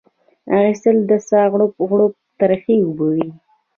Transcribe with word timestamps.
اخیسته 0.53 0.89
د 1.09 1.11
ساه 1.27 1.45
غړپ 1.53 1.73
غړپ 1.89 2.13
ترخې 2.39 2.75
اوبه 2.85 3.07
وې 3.13 3.27